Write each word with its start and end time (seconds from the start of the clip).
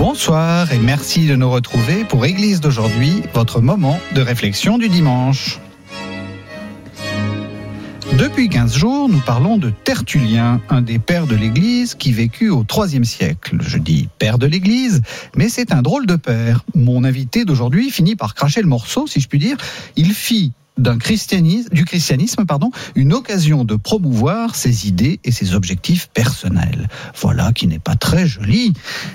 Bonsoir 0.00 0.72
et 0.72 0.78
merci 0.78 1.26
de 1.26 1.36
nous 1.36 1.50
retrouver 1.50 2.04
pour 2.06 2.24
Église 2.24 2.62
d'aujourd'hui, 2.62 3.22
votre 3.34 3.60
moment 3.60 4.00
de 4.14 4.22
réflexion 4.22 4.78
du 4.78 4.88
dimanche. 4.88 5.60
Depuis 8.16 8.48
15 8.48 8.78
jours, 8.78 9.10
nous 9.10 9.20
parlons 9.20 9.58
de 9.58 9.68
Tertullien, 9.68 10.62
un 10.70 10.80
des 10.80 10.98
pères 10.98 11.26
de 11.26 11.36
l'Église 11.36 11.94
qui 11.94 12.12
vécut 12.12 12.48
au 12.48 12.64
IIIe 12.64 13.04
siècle. 13.04 13.58
Je 13.60 13.76
dis 13.76 14.08
père 14.18 14.38
de 14.38 14.46
l'Église, 14.46 15.02
mais 15.36 15.50
c'est 15.50 15.70
un 15.70 15.82
drôle 15.82 16.06
de 16.06 16.16
père. 16.16 16.64
Mon 16.74 17.04
invité 17.04 17.44
d'aujourd'hui 17.44 17.90
finit 17.90 18.16
par 18.16 18.34
cracher 18.34 18.62
le 18.62 18.68
morceau, 18.68 19.06
si 19.06 19.20
je 19.20 19.28
puis 19.28 19.38
dire. 19.38 19.58
Il 19.96 20.14
fit 20.14 20.54
d'un 20.80 20.98
christianisme, 20.98 21.68
du 21.70 21.84
christianisme, 21.84 22.44
pardon, 22.46 22.70
une 22.94 23.12
occasion 23.12 23.64
de 23.64 23.76
promouvoir 23.76 24.54
ses 24.54 24.88
idées 24.88 25.20
et 25.24 25.30
ses 25.30 25.54
objectifs 25.54 26.08
personnels. 26.08 26.88
Voilà 27.20 27.52
qui 27.52 27.66
n'est 27.66 27.78
pas 27.78 27.96
très 27.96 28.26
joli, 28.26 28.72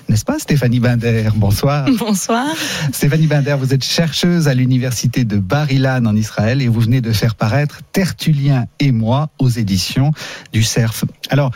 n'est-ce 0.07 0.25
pas, 0.25 0.39
Stéphanie 0.39 0.79
Binder? 0.79 1.29
Bonsoir. 1.35 1.87
Bonsoir. 1.99 2.47
Stéphanie 2.91 3.27
Binder, 3.27 3.55
vous 3.59 3.73
êtes 3.73 3.83
chercheuse 3.83 4.47
à 4.47 4.53
l'université 4.53 5.25
de 5.25 5.37
Bar-Ilan 5.37 6.05
en 6.05 6.15
Israël 6.15 6.61
et 6.61 6.67
vous 6.67 6.81
venez 6.81 7.01
de 7.01 7.11
faire 7.11 7.35
paraître 7.35 7.79
Tertullien 7.91 8.67
et 8.79 8.91
moi 8.91 9.29
aux 9.39 9.49
éditions 9.49 10.11
du 10.53 10.63
CERF. 10.63 11.05
Alors, 11.29 11.51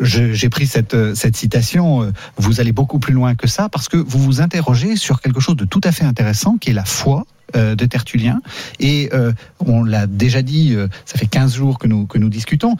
j'ai 0.00 0.48
pris 0.50 0.66
cette, 0.66 1.14
cette 1.14 1.36
citation, 1.36 2.12
vous 2.36 2.60
allez 2.60 2.72
beaucoup 2.72 3.00
plus 3.00 3.12
loin 3.12 3.34
que 3.34 3.48
ça, 3.48 3.68
parce 3.68 3.88
que 3.88 3.96
vous 3.96 4.20
vous 4.20 4.40
interrogez 4.40 4.94
sur 4.94 5.20
quelque 5.20 5.40
chose 5.40 5.56
de 5.56 5.64
tout 5.64 5.80
à 5.82 5.90
fait 5.90 6.04
intéressant, 6.04 6.58
qui 6.58 6.70
est 6.70 6.74
la 6.74 6.84
foi 6.84 7.24
euh, 7.39 7.39
de 7.54 7.86
Tertullien. 7.86 8.40
Et 8.78 9.10
euh, 9.12 9.32
on 9.64 9.82
l'a 9.82 10.06
déjà 10.06 10.42
dit, 10.42 10.74
euh, 10.74 10.88
ça 11.04 11.18
fait 11.18 11.26
15 11.26 11.54
jours 11.54 11.78
que 11.78 11.86
nous, 11.86 12.06
que 12.06 12.18
nous 12.18 12.28
discutons, 12.28 12.76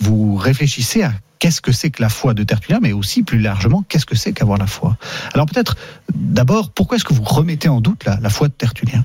vous 0.00 0.36
réfléchissez 0.36 1.02
à 1.02 1.12
qu'est-ce 1.38 1.60
que 1.60 1.72
c'est 1.72 1.90
que 1.90 2.02
la 2.02 2.08
foi 2.08 2.34
de 2.34 2.42
Tertullien, 2.42 2.78
mais 2.80 2.92
aussi 2.92 3.22
plus 3.22 3.40
largement, 3.40 3.84
qu'est-ce 3.88 4.06
que 4.06 4.16
c'est 4.16 4.32
qu'avoir 4.32 4.58
la 4.58 4.66
foi 4.66 4.96
Alors 5.34 5.46
peut-être, 5.46 5.76
d'abord, 6.14 6.70
pourquoi 6.70 6.96
est-ce 6.96 7.04
que 7.04 7.14
vous 7.14 7.24
remettez 7.24 7.68
en 7.68 7.80
doute 7.80 8.04
la, 8.04 8.18
la 8.20 8.30
foi 8.30 8.48
de 8.48 8.52
Tertullien? 8.52 9.04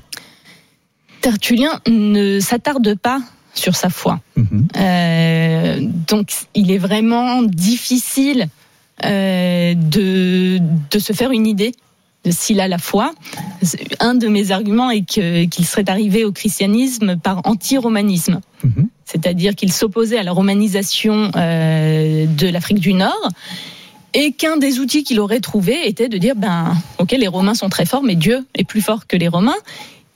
Tertullien 1.20 1.80
ne 1.88 2.38
s'attarde 2.38 2.94
pas 2.96 3.20
sur 3.54 3.76
sa 3.76 3.88
foi. 3.88 4.20
Mhm. 4.36 4.68
Euh, 4.76 5.78
donc 5.80 6.32
il 6.54 6.70
est 6.70 6.78
vraiment 6.78 7.42
difficile 7.42 8.48
euh, 9.04 9.74
de, 9.74 10.60
de 10.90 10.98
se 10.98 11.12
faire 11.12 11.30
une 11.30 11.46
idée 11.46 11.72
de 12.24 12.30
s'il 12.30 12.60
a 12.60 12.68
la 12.68 12.78
foi. 12.78 13.12
Un 14.00 14.14
de 14.14 14.28
mes 14.28 14.50
arguments 14.50 14.90
est 14.90 15.02
qu'il 15.02 15.66
serait 15.66 15.88
arrivé 15.88 16.24
au 16.24 16.32
christianisme 16.32 17.16
par 17.16 17.42
anti-romanisme. 17.44 18.40
Mhm. 18.62 18.88
C'est-à-dire 19.04 19.54
qu'il 19.54 19.72
s'opposait 19.72 20.18
à 20.18 20.22
la 20.22 20.32
romanisation 20.32 21.30
euh, 21.36 22.26
de 22.26 22.48
l'Afrique 22.48 22.80
du 22.80 22.94
Nord 22.94 23.28
et 24.14 24.32
qu'un 24.32 24.56
des 24.56 24.78
outils 24.78 25.04
qu'il 25.04 25.20
aurait 25.20 25.40
trouvé 25.40 25.88
était 25.88 26.08
de 26.08 26.16
dire 26.18 26.34
ben 26.36 26.74
ok 26.98 27.12
les 27.12 27.28
Romains 27.28 27.54
sont 27.54 27.68
très 27.68 27.84
forts 27.84 28.02
mais 28.02 28.14
Dieu 28.14 28.46
est 28.54 28.64
plus 28.64 28.80
fort 28.80 29.06
que 29.06 29.16
les 29.16 29.28
Romains 29.28 29.56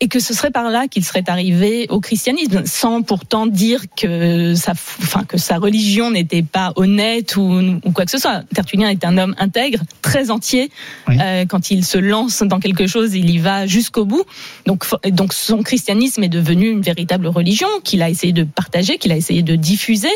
et 0.01 0.09
que 0.09 0.21
ce 0.21 0.33
serait 0.33 0.51
par 0.51 0.71
là 0.71 0.87
qu'il 0.87 1.05
serait 1.05 1.25
arrivé 1.27 1.87
au 1.91 2.01
christianisme 2.01 2.65
sans 2.67 3.03
pourtant 3.03 3.47
dire 3.47 3.83
que 3.97 4.55
sa 4.55 4.73
enfin 4.73 5.25
que 5.25 5.39
sa 5.39 5.59
religion 5.59 6.11
n'était 6.11 6.43
pas 6.43 6.73
honnête 6.77 7.36
ou, 7.36 7.81
ou 7.85 7.91
quoi 7.92 8.05
que 8.05 8.11
ce 8.11 8.19
soit. 8.19 8.42
Tertullien 8.55 8.91
est 8.91 9.05
un 9.05 9.19
homme 9.19 9.35
intègre 9.39 9.81
très 10.01 10.31
entier. 10.31 10.70
Oui. 11.08 11.17
Euh, 11.20 11.45
quand 11.47 11.70
il 11.70 11.85
se 11.85 11.98
lance 11.98 12.42
dans 12.42 12.61
quelque 12.61 12.87
chose 12.87 13.14
il 13.14 13.31
y 13.31 13.39
va 13.39 13.67
jusqu'au 13.67 14.05
bout. 14.05 14.25
Donc 14.67 14.85
donc 15.11 15.33
son 15.33 15.63
christianisme 15.63 16.23
est 16.23 16.29
devenu 16.29 16.70
une 16.70 16.83
véritable 16.83 17.27
religion 17.27 17.69
qu'il 17.83 18.03
a 18.03 18.08
essayé 18.08 18.33
de 18.33 18.45
partager 18.45 18.98
qu'il 18.98 19.11
a 19.11 19.17
essayé 19.17 19.42
de 19.42 19.57
diffuser. 19.57 20.08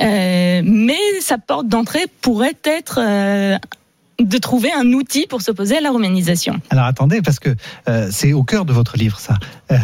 Euh, 0.00 0.62
mais 0.64 0.98
sa 1.20 1.38
porte 1.38 1.66
d'entrée 1.66 2.06
pourrait 2.20 2.56
être 2.64 3.00
euh, 3.02 3.58
de 4.20 4.38
trouver 4.38 4.70
un 4.72 4.92
outil 4.92 5.26
pour 5.26 5.42
s'opposer 5.42 5.78
à 5.78 5.80
la 5.80 5.90
romanisation. 5.90 6.60
Alors 6.70 6.84
attendez, 6.84 7.22
parce 7.22 7.38
que 7.38 7.54
euh, 7.88 8.08
c'est 8.10 8.32
au 8.32 8.44
cœur 8.44 8.64
de 8.64 8.72
votre 8.72 8.96
livre, 8.96 9.18
ça. 9.18 9.38
Euh, 9.70 9.76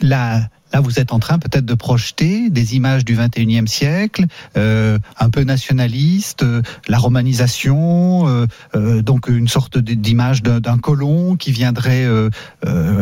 là, 0.00 0.40
là, 0.72 0.80
vous 0.80 0.98
êtes 0.98 1.12
en 1.12 1.18
train 1.18 1.38
peut-être 1.38 1.64
de 1.64 1.74
projeter 1.74 2.50
des 2.50 2.76
images 2.76 3.04
du 3.04 3.16
21e 3.16 3.66
siècle, 3.66 4.24
euh, 4.56 4.98
un 5.18 5.30
peu 5.30 5.44
nationaliste, 5.44 6.44
la 6.88 6.98
romanisation, 6.98 8.46
donc 8.74 9.28
une 9.28 9.48
sorte 9.48 9.78
d'image 9.78 10.42
d'un 10.42 10.78
colon 10.78 11.36
qui 11.36 11.52
viendrait 11.52 12.06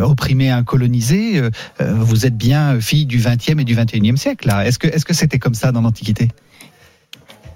opprimer 0.01 0.51
un 0.51 0.63
colonisé. 0.63 1.41
Vous 1.79 2.25
êtes 2.25 2.37
bien 2.37 2.79
fille 2.79 3.05
du 3.05 3.19
20e 3.19 3.59
et 3.59 3.63
du 3.63 3.75
21e 3.75 4.17
siècle, 4.17 4.47
là. 4.47 4.65
Est-ce 4.65 4.77
que 4.77 4.87
est-ce 4.87 5.05
que 5.05 5.13
c'était 5.13 5.39
comme 5.39 5.55
ça 5.55 5.71
dans 5.71 5.81
l'Antiquité? 5.81 6.29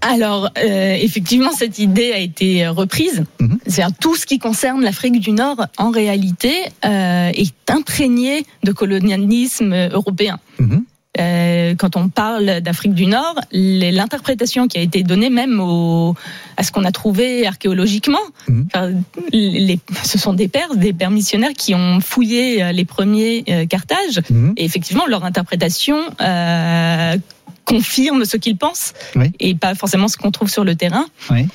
Alors, 0.02 0.50
euh, 0.58 0.96
effectivement, 1.00 1.52
cette 1.52 1.80
idée 1.80 2.12
a 2.14 2.20
été 2.20 2.66
euh, 2.66 2.72
reprise. 2.72 3.24
Mhm. 3.40 3.60
C'est-à-dire 3.68 3.96
tout 4.00 4.16
ce 4.16 4.26
qui 4.26 4.40
concerne 4.40 4.84
l'Afrique 4.84 5.20
du 5.20 5.32
Nord, 5.32 5.66
en 5.78 5.92
réalité, 5.92 6.54
euh, 6.86 7.30
est 7.34 7.70
imprégné 7.70 8.46
de 8.64 8.72
colonialisme 8.72 9.74
européen. 9.92 10.40
Mhm. 10.60 10.84
Euh, 11.20 11.74
quand 11.74 11.96
on 11.96 12.10
parle 12.10 12.62
d'Afrique 12.62 12.94
du 12.94 13.08
Nord, 13.08 13.40
l'interprétation 13.52 14.68
qui 14.68 14.78
a 14.78 14.82
été 14.82 15.02
donnée 15.02 15.32
même 15.32 15.60
au, 15.60 16.14
à 16.58 16.64
ce 16.64 16.72
qu'on 16.72 16.84
a 16.86 16.92
trouvé 16.92 17.48
archéologiquement, 17.48 18.20
Mhm. 18.48 18.68
enfin, 18.68 18.92
les, 19.32 19.80
ce 20.04 20.20
sont 20.20 20.34
des 20.34 20.48
pères, 20.48 20.76
des 20.76 20.94
pères 20.94 21.10
missionnaires 21.10 21.54
qui 21.58 21.74
ont 21.74 22.00
fouillé 22.02 22.62
euh, 22.62 22.72
les 22.72 22.86
premiers 22.86 23.44
euh, 23.50 23.66
Carthage, 23.66 24.22
et 24.58 24.64
effectivement 24.66 25.08
leur 25.08 25.26
interprétation 25.26 25.98
euh, 26.22 27.18
confirme 27.68 28.24
ce 28.26 28.38
qu'ils 28.38 28.58
pensent 28.58 28.94
Oui. 29.16 29.32
et 29.40 29.54
pas 29.54 29.76
forcément 29.76 30.08
ce 30.08 30.16
qu'on 30.18 30.32
trouve 30.32 30.50
sur 30.50 30.64
le 30.64 30.76
terrain. 30.76 31.06
Oui. 31.30 31.46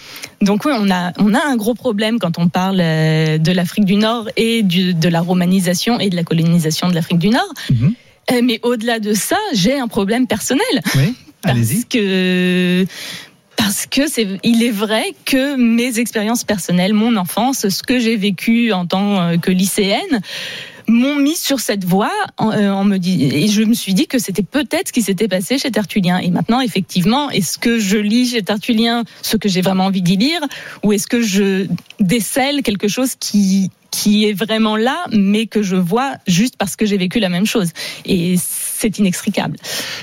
Donc 0.43 0.65
oui, 0.67 0.73
on 0.77 0.91
a 0.91 1.13
on 1.19 1.33
a 1.35 1.43
un 1.45 1.57
gros 1.57 1.75
problème 1.75 2.19
quand 2.19 2.39
on 2.39 2.49
parle 2.49 2.81
euh, 2.81 3.39
de 3.39 3.51
l'Afrique 3.53 3.87
du 3.87 3.97
Nord 3.97 4.29
et 4.37 4.63
du, 4.63 4.93
de 4.95 5.09
la 5.09 5.21
romanisation 5.23 5.99
et 5.99 6.11
de 6.11 6.17
la 6.17 6.25
colonisation 6.25 6.89
de 6.89 6.95
l'Afrique 6.95 7.19
du 7.19 7.31
Nord. 7.31 7.53
Mhm. 7.71 7.95
Euh, 8.33 8.41
Mais 8.45 8.61
au-delà 8.63 9.01
de 9.01 9.15
ça, 9.15 9.39
j'ai 9.55 9.79
un 9.79 9.89
problème 9.89 10.27
personnel 10.27 10.75
Oui. 10.97 11.15
parce 11.43 11.85
que 11.89 12.87
parce 13.57 13.87
que 13.87 14.07
c'est 14.09 14.27
il 14.43 14.63
est 14.63 14.71
vrai 14.71 15.05
que 15.25 15.57
mes 15.57 15.99
expériences 15.99 16.45
personnelles, 16.45 16.93
mon 16.95 17.17
enfance, 17.17 17.69
ce 17.69 17.83
que 17.83 17.99
j'ai 17.99 18.17
vécu 18.17 18.73
en 18.73 18.87
tant 18.87 19.21
euh, 19.21 19.37
que 19.39 19.51
lycéenne 19.51 20.21
m'ont 20.89 21.17
mis 21.17 21.37
sur 21.37 21.61
cette 21.61 21.85
voie 21.85 22.13
euh, 22.41 22.85
me 22.85 22.99
dit 22.99 23.25
et 23.25 23.49
je 23.49 23.63
me 23.63 23.75
suis 23.75 23.95
dit 23.95 24.07
que 24.07 24.19
c'était 24.19 24.43
peut-être 24.43 24.89
ce 24.89 24.93
qui 24.93 25.03
s'était 25.03 25.29
passé 25.29 25.59
chez 25.59 25.71
Tertullien 25.71 26.19
et 26.19 26.31
maintenant 26.31 26.61
effectivement 26.61 27.31
est-ce 27.31 27.59
que 27.59 27.79
je 27.79 27.99
lis 27.99 28.31
chez 28.31 28.43
Tertullien 28.43 29.05
ce 29.23 29.37
que 29.37 29.49
j'ai 29.49 29.63
vraiment 29.63 29.87
envie 29.87 30.03
d'y 30.03 30.17
lire 30.17 30.41
ou 30.83 30.93
est-ce 30.93 31.07
que 31.07 31.23
je 31.23 31.67
décèle 32.01 32.63
quelque 32.63 32.89
chose 32.89 33.15
qui 33.19 33.71
qui 33.91 34.25
est 34.25 34.33
vraiment 34.33 34.77
là 34.77 35.05
mais 35.13 35.47
que 35.47 35.63
je 35.63 35.77
vois 35.77 36.15
juste 36.27 36.57
parce 36.57 36.77
que 36.77 36.87
j'ai 36.87 36.97
vécu 36.97 37.21
la 37.21 37.29
même 37.29 37.47
chose? 37.47 37.71
Et 38.05 38.37
c'est 38.39 38.99
inextricable. 38.99 39.59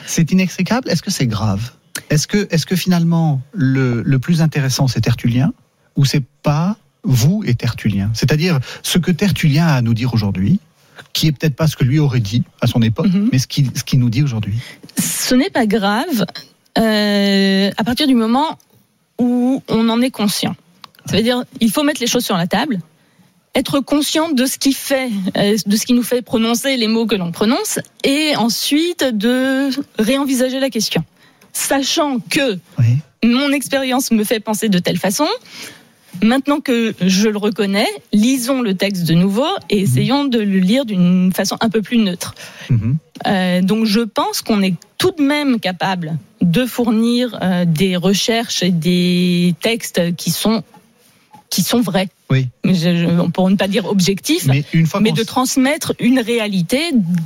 C'est 0.05 0.31
inextricable? 0.31 0.89
Est-ce 0.89 1.01
que 1.01 1.11
c'est 1.11 1.27
grave? 1.27 1.71
Est-ce 2.09 2.27
que, 2.27 2.47
est-ce 2.51 2.65
que 2.65 2.75
finalement 2.75 3.41
le, 3.51 4.01
le 4.03 4.19
plus 4.19 4.41
intéressant 4.41 4.87
c'est 4.87 5.01
Tertullien 5.01 5.53
ou 5.95 6.05
c'est 6.05 6.23
pas 6.43 6.77
vous 7.03 7.43
et 7.45 7.55
Tertullien? 7.55 8.11
C'est-à-dire 8.13 8.59
ce 8.83 8.99
que 8.99 9.11
Tertullien 9.11 9.67
a 9.67 9.73
à 9.73 9.81
nous 9.81 9.93
dire 9.93 10.13
aujourd'hui, 10.13 10.59
qui 11.13 11.27
est 11.27 11.31
peut-être 11.31 11.55
pas 11.55 11.67
ce 11.67 11.75
que 11.75 11.83
lui 11.83 11.99
aurait 11.99 12.19
dit 12.19 12.43
à 12.61 12.67
son 12.67 12.81
époque, 12.81 13.07
Mhm. 13.07 13.29
mais 13.31 13.39
ce 13.39 13.47
qu'il 13.47 13.67
ce 13.75 13.95
nous 13.95 14.09
dit 14.09 14.23
aujourd'hui. 14.23 14.57
ce 14.97 15.35
n'est 15.35 15.49
pas 15.49 15.65
grave 15.65 16.25
euh, 16.77 17.71
à 17.77 17.83
partir 17.83 18.07
du 18.07 18.15
moment 18.15 18.57
où 19.17 19.61
on 19.67 19.89
en 19.89 20.01
est 20.01 20.11
conscient. 20.11 20.55
Ça 21.05 21.17
veut 21.17 21.23
dire 21.23 21.43
il 21.59 21.71
faut 21.71 21.83
mettre 21.83 21.99
les 22.01 22.07
choses 22.07 22.23
sur 22.25 22.37
la 22.37 22.47
table, 22.47 22.79
être 23.55 23.79
conscient 23.79 24.29
de 24.31 24.45
ce 24.45 24.57
qui 24.57 24.73
fait, 24.73 25.09
euh, 25.35 25.57
de 25.65 25.75
ce 25.75 25.85
qui 25.85 25.93
nous 25.93 26.03
fait 26.03 26.21
prononcer 26.21 26.77
les 26.77 26.87
mots 26.87 27.05
que 27.07 27.15
l'on 27.15 27.31
prononce, 27.31 27.79
et 28.03 28.35
ensuite 28.37 29.03
de 29.03 29.69
réenvisager 29.97 30.59
la 30.59 30.69
question, 30.69 31.03
sachant 31.53 32.19
que 32.19 32.59
Oui. 32.77 32.97
mon 33.23 33.51
expérience 33.51 34.11
me 34.11 34.23
fait 34.23 34.39
penser 34.39 34.69
de 34.69 34.79
telle 34.79 34.97
façon. 34.99 35.27
Maintenant 36.21 36.59
que 36.59 36.93
je 37.01 37.29
le 37.29 37.37
reconnais, 37.37 37.87
lisons 38.11 38.61
le 38.61 38.73
texte 38.73 39.05
de 39.05 39.13
nouveau 39.13 39.47
et 39.69 39.79
essayons 39.79 40.25
de 40.25 40.39
le 40.39 40.59
lire 40.59 40.85
d'une 40.85 41.31
façon 41.33 41.57
un 41.61 41.69
peu 41.69 41.81
plus 41.81 41.97
neutre. 41.97 42.35
Mhm. 42.69 42.97
Euh, 43.27 43.61
donc 43.61 43.85
je 43.85 44.01
pense 44.01 44.41
qu'on 44.41 44.61
est 44.61 44.75
tout 44.97 45.11
de 45.11 45.23
même 45.23 45.59
capable 45.59 46.17
de 46.41 46.65
fournir 46.65 47.37
euh, 47.41 47.65
des 47.65 47.95
recherches 47.95 48.63
et 48.63 48.71
des 48.71 49.55
textes 49.61 50.15
qui 50.15 50.31
sont 50.31 50.63
qui 51.49 51.63
sont 51.63 51.81
vrais. 51.81 52.09
Oui. 52.29 52.47
Je, 52.63 52.71
je, 52.73 53.29
pour 53.31 53.49
ne 53.49 53.55
pas 53.55 53.67
dire 53.67 53.87
objectifs, 53.87 54.45
Mais 54.45 54.63
une 54.71 54.85
fois 54.85 54.99
mais 54.99 55.09
qu'on 55.09 55.15
de 55.15 55.23
transmettre 55.23 55.93
une 55.99 56.19
réalité, 56.19 56.79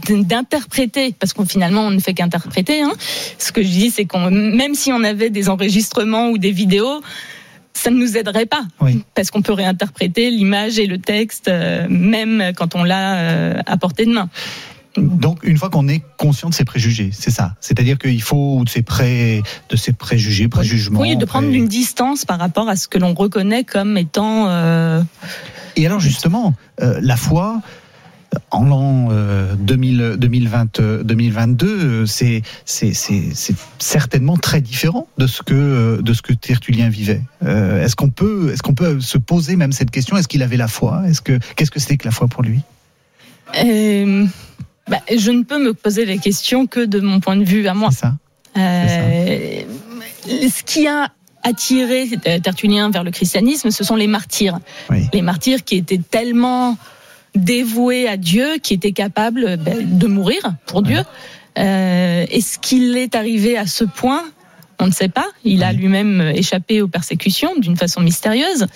d'interpréter, 0.07 1.13
parce 1.19 1.33
qu'on 1.33 1.45
finalement 1.45 1.81
on 1.81 1.91
ne 1.91 1.99
fait 1.99 2.13
qu'interpréter. 2.13 2.81
Hein. 2.81 2.93
Ce 3.37 3.51
que 3.51 3.61
je 3.61 3.67
dis, 3.67 3.91
c'est 3.91 4.05
qu'on 4.05 4.31
même 4.31 4.75
si 4.75 4.93
on 4.93 5.03
avait 5.03 5.29
des 5.29 5.49
enregistrements 5.49 6.29
ou 6.29 6.37
des 6.37 6.51
vidéos, 6.51 7.01
ça 7.75 7.89
ne 7.91 7.97
nous 7.97 8.17
aiderait 8.17 8.45
pas, 8.45 8.65
Oui. 8.81 9.03
parce 9.15 9.31
qu'on 9.31 9.41
peut 9.41 9.53
réinterpréter 9.53 10.29
l'image 10.29 10.79
et 10.79 10.85
le 10.87 10.97
texte, 10.99 11.47
euh, 11.47 11.87
même 11.89 12.51
quand 12.55 12.75
on 12.75 12.83
l'a 12.83 13.15
euh, 13.17 13.59
à 13.65 13.77
portée 13.77 14.05
de 14.05 14.11
main. 14.13 14.29
Donc, 14.95 15.39
une 15.41 15.57
fois 15.57 15.71
qu'on 15.71 15.87
est 15.87 16.03
conscient 16.17 16.49
de 16.49 16.53
ses 16.53 16.65
préjugés, 16.65 17.09
c'est 17.11 17.31
ça. 17.31 17.55
C'est-à-dire 17.59 17.97
qu'il 17.97 18.21
faut 18.21 18.57
ou 18.59 18.63
de 18.63 18.69
ses 18.69 18.83
pré, 18.83 19.41
de 19.69 19.75
ses 19.75 19.91
préjugés, 19.91 20.47
préjugements. 20.47 20.99
Oui, 21.01 21.15
de 21.17 21.25
prendre 21.25 21.47
pré- 21.47 21.57
une 21.57 21.67
distance 21.67 22.25
par 22.25 22.37
rapport 22.37 22.69
à 22.69 22.75
ce 22.75 22.87
que 22.87 22.99
l'on 22.99 23.15
reconnaît 23.15 23.63
comme 23.63 23.97
étant. 23.97 24.49
euh, 24.49 25.01
Et 25.75 25.87
alors 25.87 25.99
justement, 25.99 26.53
la 26.79 27.17
foi, 27.17 27.59
en 28.51 28.65
l'an 28.65 29.07
euh, 29.11 29.55
2000, 29.55 30.15
2020, 30.17 30.79
euh, 30.79 31.03
2022, 31.03 31.67
euh, 31.67 32.05
c'est 32.05 32.41
certainement 33.79 34.37
très 34.37 34.61
différent 34.61 35.07
de 35.17 35.27
ce 35.27 35.41
que 35.41 35.53
euh, 35.53 36.01
de 36.01 36.13
ce 36.13 36.21
que 36.21 36.33
Tertullien 36.33 36.89
vivait. 36.89 37.21
Euh, 37.43 37.83
est-ce 37.83 37.95
qu'on 37.95 38.09
peut 38.09 38.51
est-ce 38.53 38.63
qu'on 38.63 38.75
peut 38.75 38.99
se 38.99 39.17
poser 39.17 39.55
même 39.55 39.71
cette 39.71 39.91
question? 39.91 40.17
Est-ce 40.17 40.27
qu'il 40.27 40.43
avait 40.43 40.57
la 40.57 40.67
foi? 40.67 41.03
Est-ce 41.07 41.21
que 41.21 41.39
qu'est-ce 41.55 41.71
que 41.71 41.79
c'était 41.79 41.97
que 41.97 42.05
la 42.05 42.11
foi 42.11 42.27
pour 42.27 42.43
lui? 42.43 42.61
Euh, 43.63 44.25
bah, 44.87 45.01
je 45.15 45.31
ne 45.31 45.43
peux 45.43 45.63
me 45.63 45.73
poser 45.73 46.05
les 46.05 46.17
questions 46.17 46.67
que 46.67 46.85
de 46.85 46.99
mon 46.99 47.19
point 47.19 47.35
de 47.35 47.43
vue 47.43 47.67
à 47.67 47.73
moi. 47.73 47.91
Ça. 47.91 48.13
Euh, 48.57 49.61
ce 50.25 50.63
qui 50.63 50.87
a 50.87 51.09
attiré 51.43 52.09
euh, 52.27 52.39
Tertullien 52.39 52.89
vers 52.89 53.03
le 53.03 53.11
christianisme, 53.11 53.69
ce 53.69 53.83
sont 53.83 53.95
les 53.95 54.07
martyrs. 54.07 54.59
Oui. 54.89 55.07
Les 55.13 55.21
martyrs 55.21 55.63
qui 55.63 55.75
étaient 55.75 55.99
tellement 55.99 56.77
dévoués 57.35 58.07
à 58.07 58.17
Dieu, 58.17 58.57
qui 58.61 58.73
étaient 58.73 58.91
capables 58.91 59.57
ben, 59.57 59.97
de 59.97 60.07
mourir 60.07 60.53
pour 60.65 60.81
Dieu. 60.81 60.99
Euh, 61.57 62.25
Est-ce 62.29 62.59
qu'il 62.59 62.97
est 62.97 63.15
arrivé 63.15 63.57
à 63.57 63.67
ce 63.67 63.83
point? 63.83 64.23
On 64.79 64.87
ne 64.87 64.91
sait 64.91 65.09
pas. 65.09 65.27
Il 65.43 65.63
a 65.63 65.71
lui-même 65.71 66.21
échappé 66.35 66.81
aux 66.81 66.87
persécutions 66.87 67.51
d'une 67.57 67.77
façon 67.77 68.01
mystérieuse. 68.01 68.67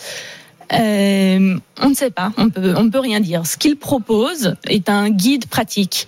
Euh, 0.74 1.57
on 1.81 1.89
ne 1.89 1.95
sait 1.95 2.12
pas, 2.12 2.33
on 2.38 2.50
peut, 2.50 2.74
on 2.75 2.89
peut 2.89 3.00
rien 3.00 3.19
dire. 3.19 3.45
Ce 3.45 3.57
qu'il 3.57 3.77
propose 3.77 4.56
est 4.68 4.89
un 4.89 5.09
guide 5.09 5.48
pratique. 5.48 6.07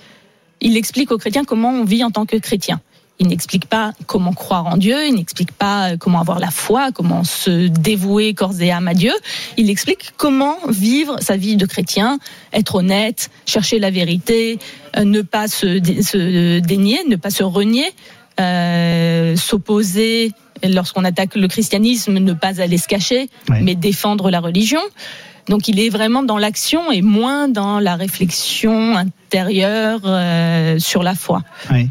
Il 0.62 0.76
explique 0.76 1.12
aux 1.12 1.18
chrétiens 1.18 1.46
comment 1.46 1.72
on 1.72 1.86
vit 1.86 2.04
en 2.04 2.12
tant 2.12 2.26
que 2.26 2.38
chrétien. 2.38 2.82
Il 3.22 3.28
n'explique 3.28 3.66
pas 3.66 3.92
comment 4.08 4.32
croire 4.34 4.66
en 4.68 4.78
Dieu, 4.78 5.06
il 5.06 5.14
n'explique 5.16 5.52
pas 5.52 5.98
comment 5.98 6.22
avoir 6.22 6.40
la 6.40 6.52
foi, 6.52 6.92
comment 6.94 7.24
se 7.26 7.68
dévouer 7.68 8.34
corps 8.34 8.62
et 8.62 8.72
âme 8.72 8.88
à 8.88 8.94
Dieu. 8.94 9.12
Il 9.58 9.70
explique 9.70 10.12
comment 10.18 10.56
vivre 10.70 11.18
sa 11.22 11.36
vie 11.36 11.58
de 11.58 11.66
chrétien, 11.66 12.18
être 12.54 12.76
honnête, 12.76 13.30
chercher 13.46 13.78
la 13.80 13.92
vérité, 13.92 14.58
euh, 14.96 15.04
ne 15.04 15.22
pas 15.22 15.48
se, 15.50 15.80
dé- 15.80 16.02
se 16.02 16.60
dénier, 16.60 17.00
ne 17.10 17.18
pas 17.18 17.30
se 17.30 17.44
renier, 17.44 17.92
euh, 18.40 19.36
s'opposer 19.36 20.32
lorsqu'on 20.64 21.04
attaque 21.06 21.36
le 21.36 21.48
christianisme, 21.48 22.14
ne 22.20 22.34
pas 22.34 22.62
aller 22.62 22.78
se 22.78 22.88
cacher, 22.88 23.30
Ouais. 23.50 23.62
mais 23.62 23.76
défendre 23.76 24.30
la 24.32 24.40
religion. 24.40 24.82
Donc 25.48 25.68
il 25.68 25.80
est 25.80 25.90
vraiment 25.90 26.22
dans 26.24 26.38
l'action 26.38 26.92
et 26.92 27.02
moins 27.02 27.48
dans 27.48 27.80
la 27.80 27.96
réflexion 27.96 28.96
intérieure 28.96 30.02
euh, 30.06 30.80
sur 30.80 31.02
la 31.04 31.16
foi. 31.16 31.42
Oui. 31.72 31.90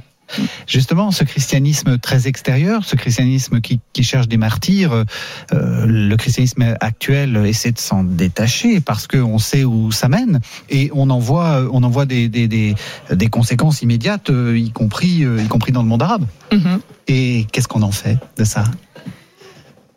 Justement, 0.67 1.11
ce 1.11 1.25
christianisme 1.25 1.99
très 1.99 2.29
extérieur, 2.29 2.85
ce 2.85 2.97
christianisme 2.97 3.61
qui, 3.61 3.81
qui 3.93 4.03
cherche 4.03 4.29
des 4.29 4.37
martyrs, 4.37 5.05
euh, 5.53 5.87
le 5.87 6.17
christianisme 6.17 6.77
actuel 6.81 7.37
essaie 7.47 7.73
de 7.73 7.79
s'en 7.79 8.05
détacher 8.05 8.81
parce 8.81 9.07
qu'on 9.07 9.39
sait 9.39 9.65
où 9.65 9.91
ça 9.93 10.09
mène 10.09 10.41
et 10.69 10.91
on 10.95 11.11
en 11.11 11.19
voit, 11.19 11.67
on 11.73 11.83
en 11.83 11.89
voit 11.89 12.07
des, 12.07 12.29
des, 12.29 12.49
des, 12.49 12.75
des 13.11 13.27
conséquences 13.29 13.83
immédiates, 13.83 14.31
euh, 14.31 14.59
y 14.59 14.71
compris, 14.71 15.25
euh, 15.25 15.43
y 15.43 15.49
compris 15.49 15.73
dans 15.73 15.83
le 15.83 15.89
monde 15.89 16.03
arabe. 16.03 16.27
Mhm. 16.53 16.81
Et 17.09 17.47
qu'est-ce 17.53 17.69
qu'on 17.69 17.83
en 17.83 17.91
fait 17.93 18.19
de 18.37 18.45
ça? 18.45 18.65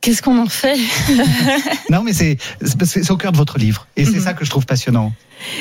Qu'est-ce 0.01 0.24
qu'on 0.24 0.39
en 0.39 0.48
fait 0.48 0.80
Non, 1.92 2.01
mais 2.03 2.12
c'est 2.13 2.38
c'est 2.63 2.86
c'est 3.03 3.12
au 3.12 3.18
cœur 3.18 3.31
de 3.31 3.38
votre 3.38 3.59
livre 3.59 3.86
et 3.95 4.03
c'est 4.03 4.15
Mhm. 4.18 4.21
ça 4.24 4.33
que 4.33 4.44
je 4.44 4.50
trouve 4.50 4.65
passionnant. 4.65 5.13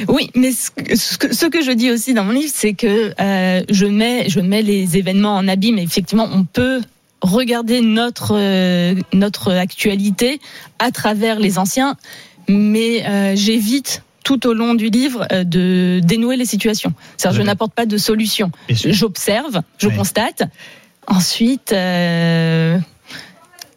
Oui, 0.08 0.30
mais 0.34 0.52
ce 0.52 0.70
que, 0.70 1.34
ce 1.34 1.46
je 1.64 1.72
dis 1.72 1.90
aussi 1.90 2.14
dans 2.14 2.24
mon 2.24 2.32
livre, 2.32 2.50
c'est 2.54 2.72
que 2.72 3.12
euh, 3.20 3.62
je 3.70 3.84
mets 3.86 4.28
je 4.30 4.40
mets 4.40 4.62
les 4.62 4.96
événements 4.96 5.36
en 5.36 5.46
abîme. 5.46 5.78
Et 5.78 5.82
effectivement, 5.82 6.26
on 6.32 6.44
peut 6.44 6.80
regarder 7.20 7.82
notre 7.82 8.34
euh, 8.34 8.94
notre 9.12 9.52
actualité 9.52 10.40
à 10.78 10.90
travers 10.90 11.38
les 11.38 11.58
anciens, 11.58 11.96
mais 12.48 13.04
euh, 13.06 13.36
j'évite 13.36 14.02
tout 14.24 14.46
au 14.46 14.54
long 14.54 14.74
du 14.74 14.88
livre 14.88 15.26
de 15.44 16.00
dénouer 16.02 16.36
les 16.36 16.46
situations. 16.46 16.94
C'est-à-dire, 17.18 17.40
je 17.42 17.46
n'apporte 17.46 17.72
pas 17.74 17.84
de 17.86 17.96
solution. 17.98 18.50
J'observe, 18.70 19.60
je 19.78 19.88
Oui. 19.88 19.96
constate. 19.96 20.44
Ensuite. 21.06 21.74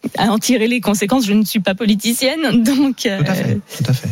Euh, 0.06 0.10
à 0.18 0.32
en 0.32 0.38
tirer 0.38 0.68
les 0.68 0.82
conséquences, 0.82 1.26
je 1.26 1.34
ne 1.34 1.44
suis 1.46 1.60
pas 1.60 1.76
politicienne, 1.76 2.64
donc 2.64 2.98
Tout 2.98 3.08
à 3.08 3.12
euh, 3.12 3.34
fait, 3.34 3.60
tout 3.78 3.90
à 3.90 3.94
fait. 3.94 4.10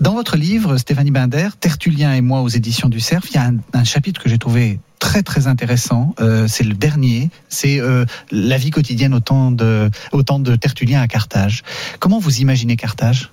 Dans 0.00 0.14
votre 0.14 0.38
livre, 0.38 0.78
Stéphanie 0.78 1.10
Binder, 1.10 1.48
Tertullien 1.60 2.14
et 2.14 2.22
moi 2.22 2.40
aux 2.40 2.48
éditions 2.48 2.88
du 2.88 3.00
Cerf, 3.00 3.22
il 3.30 3.34
y 3.34 3.38
a 3.38 3.44
un, 3.44 3.56
un 3.74 3.84
chapitre 3.84 4.22
que 4.22 4.30
j'ai 4.30 4.38
trouvé 4.38 4.80
très 4.98 5.22
très 5.22 5.46
intéressant. 5.46 6.14
Euh, 6.20 6.46
c'est 6.48 6.64
le 6.64 6.72
dernier. 6.72 7.28
C'est 7.50 7.80
euh, 7.80 8.06
la 8.30 8.56
vie 8.56 8.70
quotidienne 8.70 9.12
au 9.12 9.20
temps 9.20 9.50
de, 9.50 9.90
au 10.12 10.22
temps 10.22 10.38
de 10.38 10.56
Tertullien 10.56 11.02
à 11.02 11.06
Carthage. 11.06 11.64
Comment 11.98 12.18
vous 12.18 12.40
imaginez 12.40 12.76
Carthage? 12.76 13.30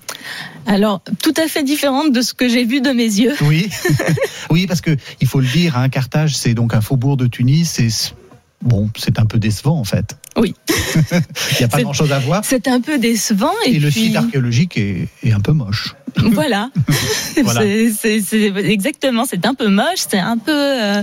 Alors, 0.66 1.00
tout 1.22 1.32
à 1.38 1.48
fait 1.48 1.62
différente 1.62 2.12
de 2.12 2.20
ce 2.20 2.34
que 2.34 2.50
j'ai 2.50 2.66
vu 2.66 2.82
de 2.82 2.90
mes 2.90 3.04
yeux. 3.04 3.34
Oui, 3.42 3.70
oui, 4.50 4.66
parce 4.66 4.82
que 4.82 4.94
il 5.22 5.26
faut 5.26 5.40
le 5.40 5.46
dire, 5.46 5.78
hein, 5.78 5.88
Carthage, 5.88 6.36
c'est 6.36 6.52
donc 6.52 6.74
un 6.74 6.82
faubourg 6.82 7.16
de 7.16 7.26
Tunis. 7.28 7.66
C'est- 7.70 8.14
bon, 8.62 8.90
c'est 8.96 9.18
un 9.18 9.26
peu 9.26 9.38
décevant 9.38 9.78
en 9.78 9.84
fait. 9.84 10.16
Oui. 10.36 10.54
il 11.12 11.58
n'y 11.58 11.64
a 11.64 11.68
pas 11.68 11.82
grand-chose 11.82 12.12
à 12.12 12.18
voir. 12.18 12.44
C'est 12.44 12.68
un 12.68 12.80
peu 12.80 12.98
décevant. 12.98 13.52
Et, 13.66 13.76
Et, 13.76 13.78
le 13.78 13.90
site 13.90 14.16
archéologique 14.16 14.76
est, 14.76 15.08
est 15.22 15.32
un 15.32 15.40
peu 15.40 15.52
moche. 15.52 15.94
Voilà. 16.32 16.70
Voilà. 17.42 17.60
C'est- 17.60 18.20
exactement. 18.64 19.24
C'est 19.24 19.46
un 19.46 19.54
peu 19.54 19.68
moche. 19.68 20.02
C'est 20.08 20.18
un 20.18 20.38
peu. 20.38 20.52
euh, 20.52 21.02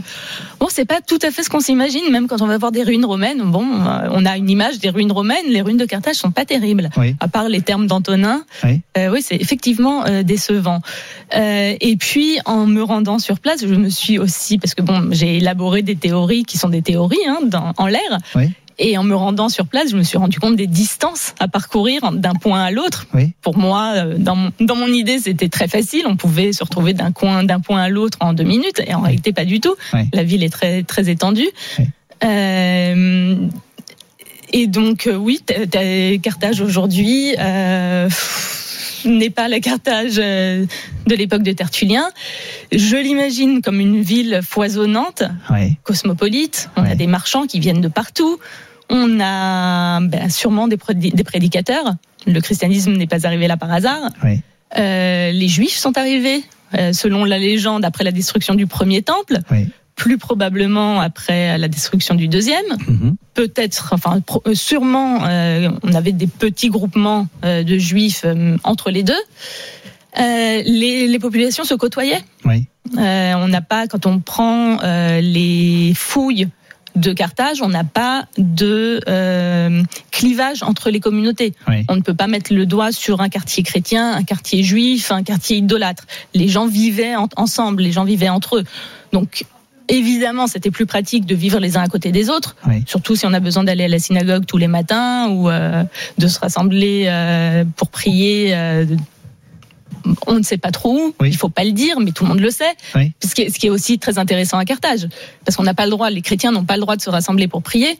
Bon, 0.59 0.67
c'est 0.69 0.85
pas 0.85 0.99
tout 1.01 1.19
à 1.21 1.31
fait 1.31 1.43
ce 1.43 1.49
qu'on 1.49 1.59
s'imagine. 1.61 2.01
Même 2.11 2.27
quand 2.27 2.41
on 2.41 2.47
va 2.47 2.57
voir 2.57 2.71
des 2.71 2.83
ruines 2.83 3.05
romaines, 3.05 3.41
bon, 3.43 3.65
euh, 3.65 4.09
on 4.11 4.25
a 4.25 4.35
une 4.37 4.49
image 4.49 4.79
des 4.79 4.89
ruines 4.89 5.11
romaines. 5.11 5.45
Les 5.49 5.61
ruines 5.61 5.77
de 5.77 5.85
Carthage 5.85 6.15
sont 6.15 6.31
pas 6.31 6.43
terribles. 6.45 6.89
Oui, 6.97 7.15
À 7.19 7.27
part 7.27 7.47
les 7.49 7.61
termes 7.61 7.87
d'Antonin, 7.87 8.43
oui, 8.63 8.81
Euh, 8.97 9.09
oui, 9.11 9.21
c'est 9.21 9.35
effectivement 9.35 10.05
euh, 10.05 10.23
décevant. 10.23 10.81
Et 11.33 11.95
puis, 11.99 12.37
en 12.45 12.65
me 12.65 12.81
rendant 12.83 13.19
sur 13.19 13.39
place, 13.39 13.61
je 13.61 13.73
me 13.75 13.89
suis 13.89 14.17
aussi, 14.19 14.57
parce 14.57 14.73
que 14.75 14.81
bon, 14.81 15.09
j'ai 15.11 15.37
élaboré 15.37 15.81
des 15.81 15.95
théories 15.95 16.43
qui 16.43 16.57
sont 16.57 16.69
des 16.69 16.81
théories 16.81 17.17
hein, 17.27 17.39
dans, 17.45 17.73
en 17.77 17.87
l'air. 17.87 18.01
Oui. 18.35 18.51
Et 18.77 18.97
en 18.97 19.03
me 19.03 19.15
rendant 19.15 19.49
sur 19.49 19.67
place, 19.67 19.91
je 19.91 19.97
me 19.97 20.03
suis 20.03 20.17
rendu 20.17 20.39
compte 20.39 20.55
des 20.55 20.67
distances 20.67 21.33
à 21.39 21.47
parcourir 21.47 22.11
d'un 22.11 22.33
point 22.33 22.63
à 22.63 22.71
l'autre. 22.71 23.07
oui. 23.13 23.33
Pour 23.41 23.57
moi, 23.57 23.93
euh, 23.95 24.15
dans 24.17 24.35
mon, 24.35 24.51
dans 24.59 24.75
mon 24.75 24.87
idée, 24.87 25.19
c'était 25.19 25.49
très 25.49 25.67
facile. 25.67 26.03
On 26.07 26.15
pouvait 26.15 26.51
se 26.51 26.63
retrouver 26.63 26.93
d'un 26.93 27.11
coin, 27.11 27.43
d'un 27.43 27.59
point 27.59 27.81
à 27.81 27.89
l'autre 27.89 28.17
en 28.21 28.33
deux 28.33 28.43
minutes. 28.43 28.81
Et 28.85 28.93
en 28.93 29.01
réalité, 29.01 29.33
pas 29.33 29.45
du 29.45 29.59
tout. 29.59 29.75
Oui. 29.93 30.01
La 30.13 30.23
ville 30.23 30.43
est 30.43 30.49
très, 30.49 30.83
très 30.83 31.09
étendue. 31.09 31.47
Oui. 31.79 31.85
Euh, 32.23 33.35
et 34.53 34.67
donc, 34.67 35.07
euh, 35.07 35.15
oui, 35.15 35.41
Carthage 36.21 36.61
aujourd'hui 36.61 37.35
euh, 37.39 38.09
n'est 39.05 39.29
pas 39.29 39.47
la 39.47 39.59
Carthage 39.59 40.15
euh, 40.17 40.65
de 41.07 41.15
l'époque 41.15 41.43
de 41.43 41.51
Tertullien. 41.51 42.09
Je 42.71 42.95
l'imagine 42.97 43.61
comme 43.61 43.79
une 43.79 44.01
ville 44.01 44.41
foisonnante, 44.43 45.23
cosmopolite. 45.83 46.69
On 46.75 46.83
Ouais. 46.83 46.91
a 46.91 46.95
des 46.95 47.07
marchands 47.07 47.47
qui 47.47 47.59
viennent 47.59 47.81
de 47.81 47.87
partout. 47.87 48.39
On 48.89 49.19
a 49.19 49.99
ben, 50.01 50.29
sûrement 50.29 50.67
des, 50.67 50.77
prédi- 50.77 51.11
des 51.11 51.23
prédicateurs. 51.23 51.95
Le 52.27 52.39
christianisme 52.41 52.93
n'est 52.93 53.07
pas 53.07 53.25
arrivé 53.25 53.47
là 53.47 53.57
par 53.57 53.71
hasard. 53.71 54.09
Euh, 54.77 55.31
les 55.31 55.47
Juifs 55.47 55.75
sont 55.77 55.97
arrivés, 55.97 56.43
euh, 56.77 56.91
selon 56.91 57.23
la 57.23 57.37
légende, 57.39 57.85
après 57.85 58.03
la 58.03 58.11
destruction 58.11 58.55
du 58.55 58.67
premier 58.67 59.01
temple. 59.03 59.39
Plus 59.95 60.17
probablement 60.17 60.99
après 60.99 61.57
la 61.57 61.67
destruction 61.67 62.15
du 62.15 62.27
deuxième. 62.27 62.65
Mhm. 62.87 63.15
Peut-être, 63.33 63.89
enfin, 63.93 64.21
euh, 64.45 64.53
sûrement, 64.53 65.23
euh, 65.25 65.69
on 65.83 65.93
avait 65.93 66.11
des 66.11 66.27
petits 66.27 66.69
groupements 66.69 67.27
euh, 67.43 67.63
de 67.63 67.77
Juifs 67.77 68.23
euh, 68.25 68.57
entre 68.63 68.91
les 68.91 69.03
deux. 69.03 69.13
Les, 70.17 71.07
les 71.07 71.19
populations 71.19 71.63
se 71.65 71.73
côtoyaient. 71.73 72.23
Oui. 72.45 72.67
On 72.97 73.47
n'a 73.47 73.61
pas, 73.61 73.87
quand 73.87 74.05
on 74.05 74.19
prend 74.19 74.77
les 75.19 75.93
fouilles 75.95 76.47
de 76.95 77.11
Carthage, 77.11 77.61
on 77.61 77.67
n'a 77.67 77.83
pas 77.83 78.25
de 78.37 79.01
euh, 79.09 79.83
clivage 80.11 80.63
entre 80.63 80.89
les 80.89 81.01
communautés. 81.01 81.53
Oui. 81.67 81.83
On 81.89 81.97
ne 81.97 82.01
peut 82.01 82.13
pas 82.13 82.27
mettre 82.27 82.53
le 82.53 82.65
doigt 82.65 82.93
sur 82.93 83.19
un 83.19 83.27
quartier 83.27 83.63
chrétien, 83.63 84.13
un 84.13 84.23
quartier 84.23 84.63
juif, 84.63 85.11
un 85.11 85.23
quartier 85.23 85.57
idolâtre. 85.57 86.05
Les 86.33 86.47
gens 86.47 86.67
vivaient 86.67 87.17
en- 87.17 87.27
ensemble, 87.35 87.83
les 87.83 87.91
gens 87.91 88.05
vivaient 88.05 88.29
entre 88.29 88.59
eux. 88.59 88.63
Donc, 89.11 89.43
évidemment, 89.87 90.47
c'était 90.47 90.71
plus 90.71 90.85
pratique 90.85 91.25
de 91.25 91.35
vivre 91.35 91.59
les 91.59 91.77
uns 91.77 91.81
à 91.83 91.87
côté 91.87 92.11
des 92.11 92.29
autres, 92.29 92.55
Oui. 92.67 92.83
surtout 92.87 93.15
si 93.15 93.25
on 93.25 93.33
a 93.33 93.39
besoin 93.39 93.63
d'aller 93.63 93.85
à 93.85 93.87
la 93.87 93.99
synagogue 93.99 94.45
tous 94.45 94.57
les 94.57 94.67
matins 94.67 95.29
ou 95.29 95.49
euh, 95.49 95.83
de 96.17 96.27
se 96.27 96.39
rassembler 96.39 97.05
euh, 97.07 97.63
pour 97.75 97.89
prier. 97.89 98.55
euh, 98.55 98.85
on 100.27 100.33
ne 100.35 100.43
sait 100.43 100.57
pas 100.57 100.69
trop 100.71 100.93
où, 100.95 101.15
Oui. 101.19 101.29
il 101.29 101.35
faut 101.35 101.49
pas 101.49 101.63
le 101.63 101.71
dire, 101.71 101.99
mais 101.99 102.11
tout 102.11 102.23
le 102.25 102.29
monde 102.29 102.39
le 102.39 102.51
sait. 102.51 102.75
Oui. 102.95 103.13
Ce, 103.23 103.33
qui 103.33 103.41
est, 103.43 103.49
ce 103.49 103.57
qui 103.57 103.67
est 103.67 103.69
aussi 103.71 103.97
très 103.97 104.19
intéressant 104.19 104.57
à 104.59 104.65
Carthage, 104.65 105.07
parce 105.43 105.55
qu'on 105.55 105.63
n'a 105.63 105.73
pas 105.73 105.85
le 105.85 105.91
droit, 105.91 106.09
les 106.11 106.21
chrétiens 106.21 106.51
n'ont 106.51 106.63
pas 106.65 106.75
le 106.75 106.81
droit 106.81 106.95
de 106.95 107.01
se 107.01 107.09
rassembler 107.09 107.47
pour 107.47 107.63
prier, 107.63 107.97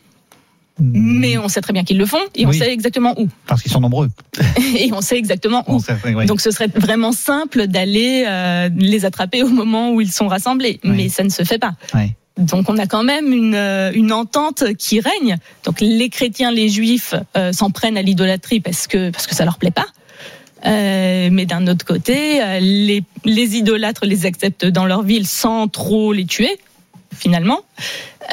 mais 0.79 1.38
on 1.38 1.48
sait 1.48 1.62
très 1.62 1.72
bien 1.74 1.84
qu'ils 1.84 1.98
le 1.98 2.05
font 2.05 2.20
et 2.36 2.46
on 2.46 2.51
sait 2.51 2.72
exactement 2.72 3.13
où. 3.20 3.27
Parce 3.48 3.62
qu'ils 3.62 3.72
sont 3.72 3.79
nombreux. 3.79 4.10
et 4.77 4.91
on 4.94 5.01
sait 5.01 5.17
exactement 5.17 5.63
où. 5.72 5.79
Sait- 5.79 5.96
oui. 6.13 6.25
Donc 6.25 6.41
ce 6.41 6.51
serait 6.51 6.67
vraiment 6.67 7.12
simple 7.13 7.67
d'aller 7.67 8.25
euh, 8.27 8.70
les 8.77 9.05
attraper 9.05 9.41
au 9.44 9.48
moment 9.48 9.91
où 9.94 10.01
ils 10.01 10.12
sont 10.12 10.27
rassemblés, 10.27 10.79
Oui. 10.84 10.91
mais 10.96 11.10
ça 11.10 11.24
ne 11.24 11.29
se 11.29 11.44
fait 11.44 11.60
pas. 11.60 11.74
Donc 12.38 12.70
on 12.70 12.77
a 12.77 12.86
quand 12.86 13.03
même 13.03 13.32
une, 13.32 13.55
euh, 13.55 13.91
une 13.94 14.12
entente 14.12 14.74
qui 14.77 15.00
règne. 15.00 15.38
Donc 15.63 15.79
les 15.79 16.10
chrétiens, 16.10 16.51
les 16.51 16.67
juifs 16.67 17.13
euh, 17.38 17.53
s'en 17.53 17.70
prennent 17.72 17.98
à 17.98 18.01
l'idolâtrie 18.01 18.60
parce 18.60 18.88
que 18.88 19.10
parce 19.12 19.25
que 19.27 19.36
ça 19.36 19.46
leur 19.46 19.58
plaît 19.58 19.72
pas. 19.72 19.88
Euh, 20.65 21.29
mais 21.32 21.46
d'un 21.46 21.67
autre 21.67 21.86
côté, 21.86 22.41
les, 22.60 23.03
les 23.24 23.55
idolâtres 23.55 24.05
les 24.05 24.25
acceptent 24.25 24.65
dans 24.65 24.86
leur 24.86 25.03
ville 25.03 25.27
sans 25.27 25.67
trop 25.70 26.12
les 26.12 26.25
tuer, 26.25 26.58
finalement. 27.15 27.62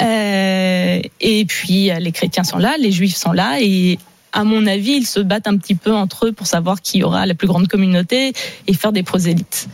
Euh, 0.00 1.00
et 1.20 1.44
puis 1.44 1.90
euh, 1.90 1.98
les 1.98 2.12
chrétiens 2.12 2.44
sont 2.44 2.58
là, 2.58 2.76
les 2.78 2.92
juifs 2.92 3.16
sont 3.16 3.32
là, 3.32 3.58
et 3.60 3.98
à 4.32 4.44
mon 4.44 4.66
avis, 4.66 4.92
ils 4.92 5.06
se 5.06 5.20
battent 5.20 5.46
un 5.46 5.56
petit 5.56 5.74
peu 5.74 5.94
entre 5.94 6.26
eux 6.26 6.32
pour 6.32 6.46
savoir 6.46 6.80
qui 6.80 7.02
aura 7.02 7.26
la 7.26 7.34
plus 7.34 7.46
grande 7.46 7.68
communauté 7.68 8.32
et 8.66 8.74
faire 8.74 8.92
des 8.92 9.02
prosélytes. 9.02 9.68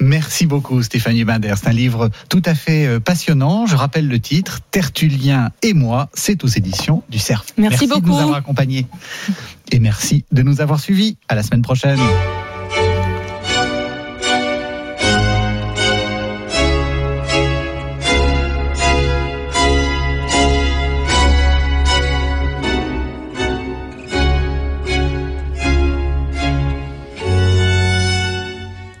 Merci 0.00 0.46
beaucoup 0.46 0.82
Stéphanie 0.82 1.24
Binder. 1.24 1.54
C'est 1.56 1.68
un 1.68 1.72
livre 1.72 2.10
tout 2.28 2.42
à 2.44 2.54
fait 2.54 2.86
euh, 2.86 3.00
passionnant. 3.00 3.66
Je 3.66 3.76
rappelle 3.76 4.08
le 4.08 4.18
titre, 4.18 4.60
Tertullien 4.70 5.50
et 5.62 5.72
moi, 5.72 6.08
c'est 6.14 6.42
aux 6.44 6.48
éditions 6.48 7.02
du 7.08 7.18
Cerf. 7.18 7.44
Merci 7.56 7.86
de 7.86 7.92
beaucoup. 7.92 8.08
nous 8.08 8.18
avoir 8.18 8.36
accompagnés. 8.36 8.86
Et 9.70 9.78
merci 9.78 10.24
de 10.32 10.42
nous 10.42 10.60
avoir 10.60 10.80
suivis. 10.80 11.16
À 11.28 11.34
la 11.34 11.42
semaine 11.42 11.62
prochaine. 11.62 12.00